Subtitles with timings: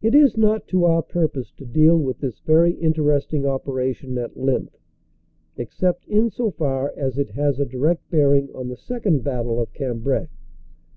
[0.00, 4.76] It is not to our purpose to deal with this very interesting operation at length,
[5.56, 10.28] except insofar as it has a direct bearing on the second battle of Cambrai.